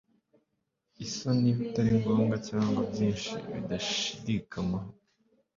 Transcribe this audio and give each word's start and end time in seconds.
isoni 1.05 1.49
bitari 1.57 1.91
ngombwa 1.99 2.35
cyangwa 2.47 2.79
byinshi 2.91 3.31
bidashidikanywaho 3.53 4.89